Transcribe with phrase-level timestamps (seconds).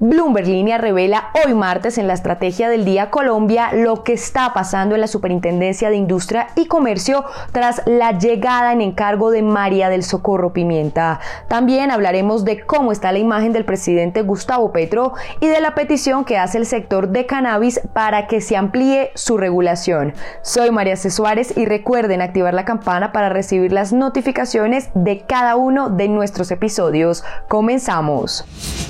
[0.00, 4.94] Bloomberg Línea revela hoy martes en la estrategia del día Colombia lo que está pasando
[4.94, 10.04] en la Superintendencia de Industria y Comercio tras la llegada en encargo de María del
[10.04, 11.18] Socorro Pimienta.
[11.48, 16.24] También hablaremos de cómo está la imagen del presidente Gustavo Petro y de la petición
[16.24, 20.14] que hace el sector de cannabis para que se amplíe su regulación.
[20.42, 21.10] Soy María C.
[21.10, 26.52] Suárez y recuerden activar la campana para recibir las notificaciones de cada uno de nuestros
[26.52, 27.24] episodios.
[27.48, 28.44] Comenzamos.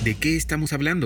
[0.05, 0.98] ¿De qué estamos hablando?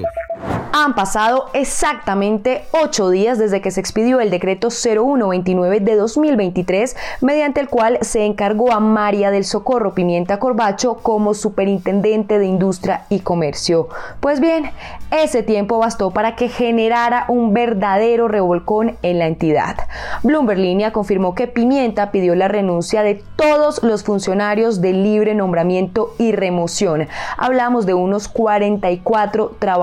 [0.74, 7.60] Han pasado exactamente ocho días desde que se expidió el decreto 0129 de 2023, mediante
[7.60, 13.20] el cual se encargó a María del Socorro Pimienta Corbacho como superintendente de Industria y
[13.20, 13.88] Comercio.
[14.20, 14.70] Pues bien,
[15.10, 19.76] ese tiempo bastó para que generara un verdadero revolcón en la entidad.
[20.22, 26.14] Bloomberg Línea confirmó que Pimienta pidió la renuncia de todos los funcionarios de libre nombramiento
[26.18, 27.08] y remoción.
[27.36, 29.81] Hablamos de unos 44 trabajadores.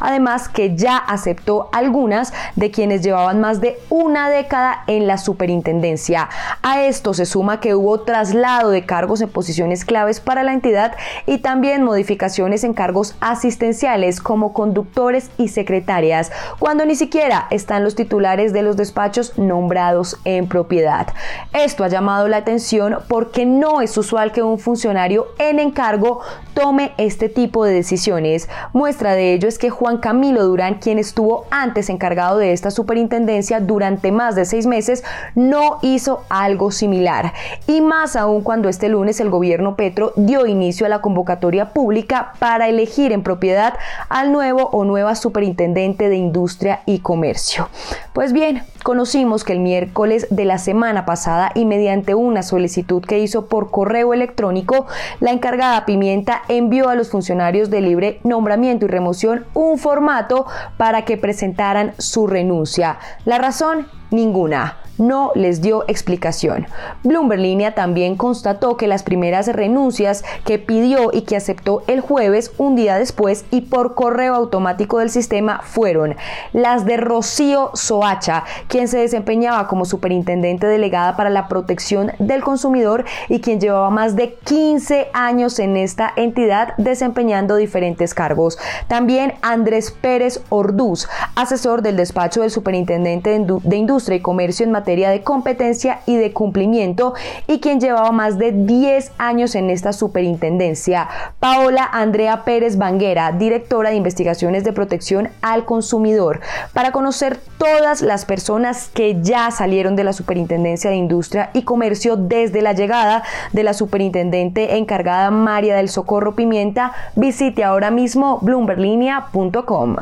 [0.00, 6.28] Además que ya aceptó algunas de quienes llevaban más de una década en la superintendencia.
[6.62, 10.96] A esto se suma que hubo traslado de cargos en posiciones claves para la entidad
[11.26, 17.94] y también modificaciones en cargos asistenciales como conductores y secretarias, cuando ni siquiera están los
[17.94, 21.08] titulares de los despachos nombrados en propiedad.
[21.52, 26.20] Esto ha llamado la atención porque no es usual que un funcionario en encargo
[26.54, 28.48] tome este tipo de decisiones.
[28.98, 34.12] De ello es que Juan Camilo Durán, quien estuvo antes encargado de esta superintendencia durante
[34.12, 35.02] más de seis meses,
[35.34, 37.32] no hizo algo similar.
[37.66, 42.34] Y más aún cuando este lunes el gobierno Petro dio inicio a la convocatoria pública
[42.38, 43.74] para elegir en propiedad
[44.08, 47.68] al nuevo o nueva superintendente de Industria y Comercio.
[48.12, 53.20] Pues bien, conocimos que el miércoles de la semana pasada y mediante una solicitud que
[53.20, 54.86] hizo por correo electrónico,
[55.20, 61.04] la encargada Pimienta envió a los funcionarios de libre nombramiento y remoción un formato para
[61.04, 62.98] que presentaran su renuncia.
[63.24, 66.66] La razón, ninguna no les dio explicación.
[67.02, 72.52] Bloomberg Línea también constató que las primeras renuncias que pidió y que aceptó el jueves,
[72.58, 76.16] un día después y por correo automático del sistema, fueron
[76.52, 83.04] las de Rocío Soacha, quien se desempeñaba como superintendente delegada para la protección del consumidor
[83.28, 88.58] y quien llevaba más de 15 años en esta entidad desempeñando diferentes cargos.
[88.88, 94.81] También Andrés Pérez Orduz, asesor del despacho del superintendente de Industria y Comercio en materia
[94.84, 97.14] de competencia y de cumplimiento
[97.46, 101.08] y quien llevaba más de 10 años en esta superintendencia.
[101.38, 106.40] Paola Andrea Pérez Banguera, directora de investigaciones de protección al consumidor,
[106.72, 112.16] para conocer todas las personas que ya salieron de la superintendencia de industria y comercio
[112.16, 113.22] desde la llegada
[113.52, 119.96] de la superintendente encargada María del Socorro Pimienta, visite ahora mismo bloomberlinia.com.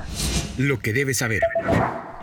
[0.59, 1.43] Lo que debes saber.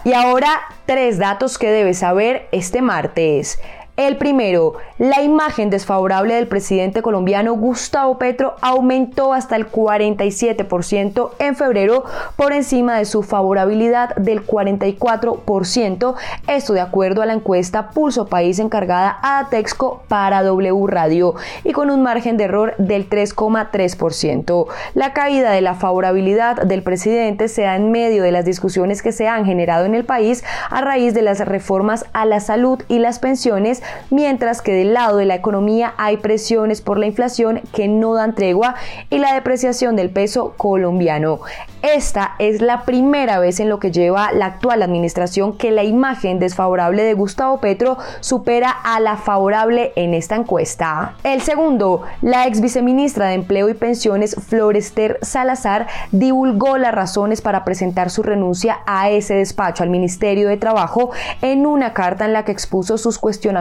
[0.08, 3.60] Y ahora, tres datos que debes saber este martes.
[3.98, 11.56] El primero, la imagen desfavorable del presidente colombiano Gustavo Petro aumentó hasta el 47% en
[11.56, 12.06] febrero
[12.36, 16.16] por encima de su favorabilidad del 44%,
[16.48, 21.72] esto de acuerdo a la encuesta Pulso País encargada a Texco para W Radio y
[21.72, 24.68] con un margen de error del 3,3%.
[24.94, 29.12] La caída de la favorabilidad del presidente se da en medio de las discusiones que
[29.12, 33.00] se han generado en el país a raíz de las reformas a la salud y
[33.00, 37.88] las pensiones mientras que del lado de la economía hay presiones por la inflación que
[37.88, 38.76] no dan tregua
[39.10, 41.40] y la depreciación del peso colombiano.
[41.84, 46.40] Esta es la primera vez en lo que lleva la actual administración que la imagen
[46.40, 51.16] desfavorable de Gustavo Petro supera a la favorable en esta encuesta.
[51.24, 57.64] El segundo, la ex viceministra de Empleo y Pensiones Florester Salazar divulgó las razones para
[57.64, 61.12] presentar su renuncia a ese despacho al Ministerio de Trabajo
[61.42, 63.58] en una carta en la que expuso sus cuestionamientos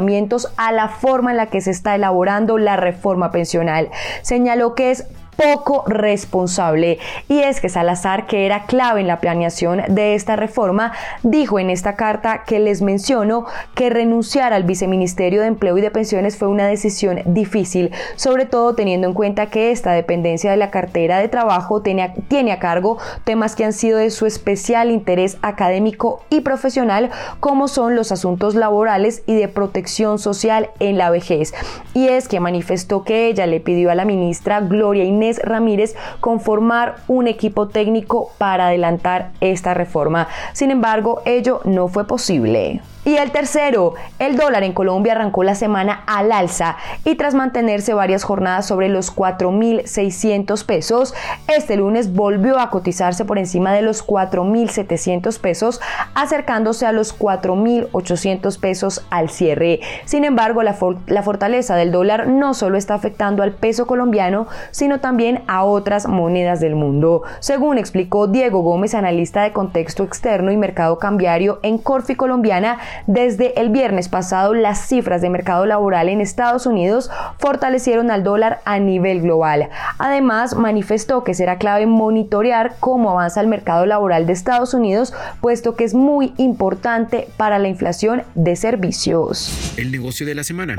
[0.56, 3.90] a la forma en la que se está elaborando la reforma pensional.
[4.22, 5.04] Señaló que es
[5.36, 6.98] poco responsable.
[7.28, 10.92] Y es que Salazar, que era clave en la planeación de esta reforma,
[11.22, 15.90] dijo en esta carta que les menciono que renunciar al viceministerio de Empleo y de
[15.90, 20.70] Pensiones fue una decisión difícil, sobre todo teniendo en cuenta que esta dependencia de la
[20.70, 24.90] cartera de trabajo tiene a, tiene a cargo temas que han sido de su especial
[24.90, 27.10] interés académico y profesional,
[27.40, 31.54] como son los asuntos laborales y de protección social en la vejez.
[31.94, 35.96] Y es que manifestó que ella le pidió a la ministra Gloria Inés Inés Ramírez
[36.20, 40.28] conformar un equipo técnico para adelantar esta reforma.
[40.52, 42.81] Sin embargo, ello no fue posible.
[43.06, 47.94] Y el tercero, el dólar en Colombia arrancó la semana al alza y tras mantenerse
[47.94, 51.14] varias jornadas sobre los 4.600 pesos,
[51.47, 55.81] este lunes volvió a cotizarse por encima de los 4.700 pesos,
[56.17, 59.79] acercándose a los 4.800 pesos al cierre.
[60.05, 60.76] Sin embargo, la,
[61.06, 66.08] la fortaleza del dólar no solo está afectando al peso colombiano, sino también a otras
[66.08, 67.23] monedas del mundo.
[67.38, 73.60] Según explicó Diego Gómez, analista de contexto externo y mercado cambiario en Corfi Colombiana, desde
[73.60, 78.78] el viernes pasado, las cifras de mercado laboral en Estados Unidos fortalecieron al dólar a
[78.78, 79.69] nivel global.
[79.98, 85.76] Además, manifestó que será clave monitorear cómo avanza el mercado laboral de Estados Unidos, puesto
[85.76, 89.75] que es muy importante para la inflación de servicios.
[89.76, 90.76] El negocio de la semana.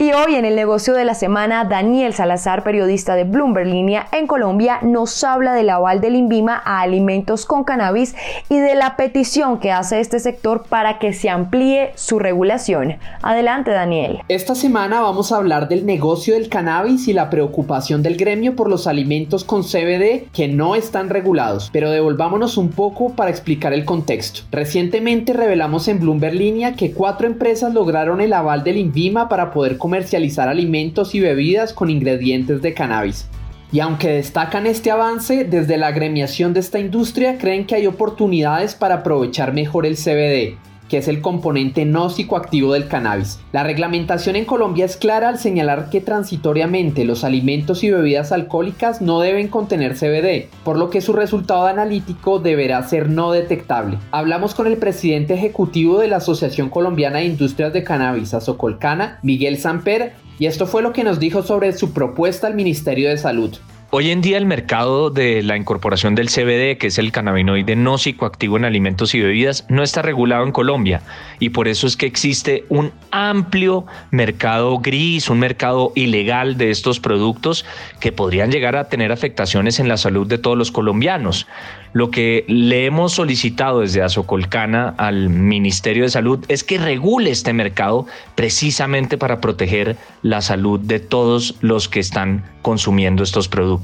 [0.00, 4.28] Y hoy en el negocio de la semana, Daniel Salazar, periodista de Bloomberg Línea en
[4.28, 8.14] Colombia, nos habla del aval del INVIMA a alimentos con cannabis
[8.48, 12.98] y de la petición que hace este sector para que se amplíe su regulación.
[13.22, 14.20] Adelante, Daniel.
[14.28, 18.70] Esta semana vamos a hablar del negocio del cannabis y la preocupación del gremio por
[18.70, 21.70] los alimentos con CBD que no están regulados.
[21.72, 24.42] Pero devolvámonos un poco para explicar el contexto.
[24.52, 29.76] Recientemente revelamos en Bloomberg Línea que cuatro empresas lograron el aval del INVIMA para poder
[29.88, 33.26] comercializar alimentos y bebidas con ingredientes de cannabis.
[33.72, 38.74] Y aunque destacan este avance, desde la agremiación de esta industria creen que hay oportunidades
[38.74, 40.58] para aprovechar mejor el CBD,
[40.88, 43.40] que es el componente no psicoactivo del cannabis.
[43.52, 49.00] La reglamentación en Colombia es clara al señalar que transitoriamente los alimentos y bebidas alcohólicas
[49.00, 53.98] no deben contener CBD, por lo que su resultado analítico deberá ser no detectable.
[54.10, 59.58] Hablamos con el presidente ejecutivo de la Asociación Colombiana de Industrias de Cannabis, Azocolcana, Miguel
[59.58, 63.56] Samper, y esto fue lo que nos dijo sobre su propuesta al Ministerio de Salud.
[63.90, 67.96] Hoy en día el mercado de la incorporación del CBD, que es el cannabinoide no
[67.96, 71.00] psicoactivo en alimentos y bebidas, no está regulado en Colombia
[71.38, 77.00] y por eso es que existe un amplio mercado gris, un mercado ilegal de estos
[77.00, 77.64] productos
[77.98, 81.46] que podrían llegar a tener afectaciones en la salud de todos los colombianos.
[81.94, 87.54] Lo que le hemos solicitado desde Azocolcana al Ministerio de Salud es que regule este
[87.54, 93.77] mercado precisamente para proteger la salud de todos los que están consumiendo estos productos.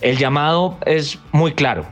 [0.00, 1.86] El llamado es muy claro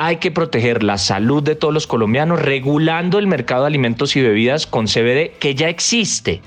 [0.00, 4.22] hay que proteger la salud de todos los colombianos regulando el mercado de alimentos y
[4.22, 6.40] bebidas con CBD que ya existe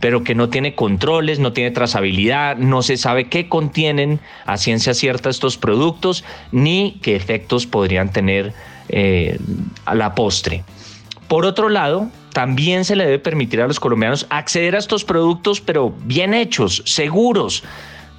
[0.00, 4.94] pero que no tiene controles, no tiene trazabilidad, no se sabe qué contienen a ciencia
[4.94, 8.52] cierta estos productos, ni qué efectos podrían tener
[8.88, 9.38] eh,
[9.84, 10.64] a la postre.
[11.28, 15.60] Por otro lado, también se le debe permitir a los colombianos acceder a estos productos,
[15.60, 17.64] pero bien hechos, seguros,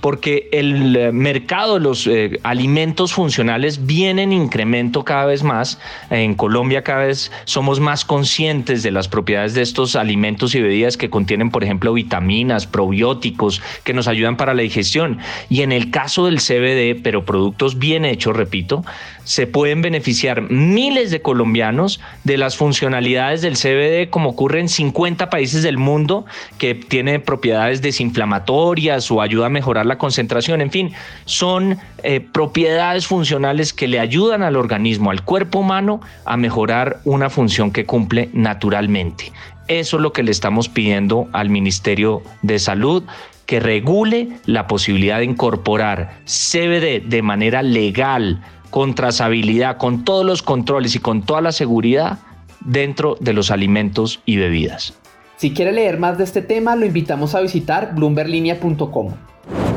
[0.02, 5.80] porque el eh, mercado de los eh, alimentos funcionales viene en incremento cada vez más.
[6.10, 10.98] En Colombia cada vez somos más conscientes de las propiedades de estos alimentos y bebidas
[10.98, 15.20] que contienen, por ejemplo, vitaminas, probióticos, que nos ayudan para la digestión.
[15.50, 18.84] Y en el caso del CBD, pero productos bien hechos, repito,
[19.28, 25.30] se pueden beneficiar miles de colombianos de las funcionalidades del CBD, como ocurre en 50
[25.30, 26.26] países del mundo,
[26.58, 30.62] que tiene propiedades desinflamatorias o ayuda a mejorar la concentración.
[30.62, 30.94] En fin,
[31.26, 37.30] son eh, propiedades funcionales que le ayudan al organismo, al cuerpo humano, a mejorar una
[37.30, 39.34] función que cumple naturalmente.
[39.68, 43.04] Eso es lo que le estamos pidiendo al Ministerio de Salud
[43.48, 50.44] que regule la posibilidad de incorporar CBD de manera legal con trazabilidad, con todos los
[50.44, 52.20] controles y con toda la seguridad
[52.60, 54.94] dentro de los alimentos y bebidas.
[55.38, 59.14] Si quiere leer más de este tema, lo invitamos a visitar bloomberlinia.com.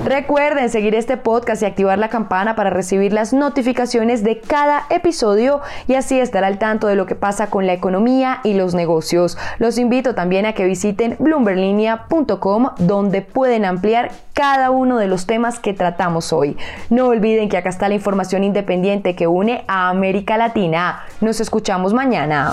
[0.07, 5.61] Recuerden seguir este podcast y activar la campana para recibir las notificaciones de cada episodio
[5.87, 9.37] y así estar al tanto de lo que pasa con la economía y los negocios.
[9.59, 15.59] Los invito también a que visiten bloomberlinia.com donde pueden ampliar cada uno de los temas
[15.59, 16.57] que tratamos hoy.
[16.89, 21.05] No olviden que acá está la información independiente que une a América Latina.
[21.21, 22.53] Nos escuchamos mañana.